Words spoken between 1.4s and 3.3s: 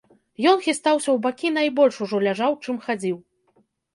і найбольш ужо ляжаў, чым хадзіў.